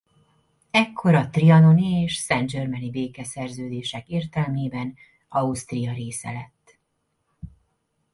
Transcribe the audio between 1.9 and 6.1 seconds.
és saint germaini békeszerződések értelmében Ausztria